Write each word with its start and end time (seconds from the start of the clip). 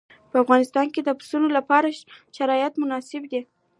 په 0.31 0.35
افغانستان 0.43 0.87
کې 0.93 1.01
د 1.03 1.09
پسونو 1.19 1.47
لپاره 1.57 1.87
طبیعي 1.89 2.33
شرایط 2.37 2.73
مناسب 2.81 3.23
دي. 3.31 3.41